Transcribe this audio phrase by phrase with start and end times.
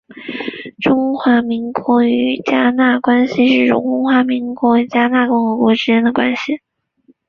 [0.79, 6.59] 中华民国与迦纳关系是指中华民国与迦纳共和国之间的关系。